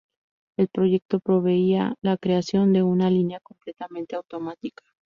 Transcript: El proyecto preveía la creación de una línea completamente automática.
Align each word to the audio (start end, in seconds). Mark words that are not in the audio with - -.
El 0.57 0.67
proyecto 0.69 1.19
preveía 1.19 1.93
la 2.01 2.17
creación 2.17 2.73
de 2.73 2.81
una 2.81 3.11
línea 3.11 3.39
completamente 3.39 4.15
automática. 4.15 4.81